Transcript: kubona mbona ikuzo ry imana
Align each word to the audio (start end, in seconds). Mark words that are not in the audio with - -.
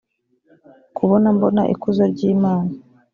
kubona 0.95 1.27
mbona 1.35 1.61
ikuzo 1.73 2.03
ry 2.11 2.21
imana 2.31 2.71